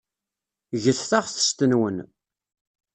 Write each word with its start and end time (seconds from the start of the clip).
Get 0.83 0.99
taɣtest-nwen. 1.09 1.97